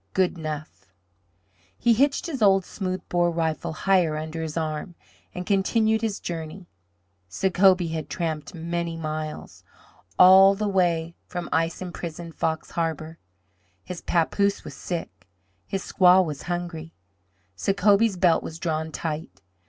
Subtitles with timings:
[0.15, 0.87] Good 'nough!"
[1.77, 4.95] He hitched his old smooth bore rifle higher under his arm
[5.35, 6.65] and continued his journey.
[7.29, 9.63] Sacobie had tramped many miles
[10.17, 13.19] all the way from ice imprisoned Fox Harbor.
[13.83, 15.27] His papoose was sick.
[15.67, 16.95] His squaw was hungry.
[17.55, 19.43] Sacobie's belt was drawn tight.